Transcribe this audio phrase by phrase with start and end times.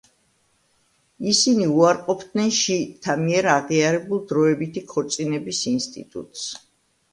[1.31, 6.51] ისინი უარყოფდნენ შიიტთა მიერ აღიარებულ დროებითი ქორწინების ინსტიტუტს.